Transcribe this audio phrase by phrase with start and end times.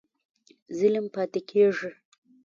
[0.77, 1.89] ظلم پاتی کیږي؟